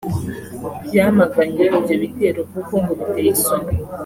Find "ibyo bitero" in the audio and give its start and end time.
1.77-2.39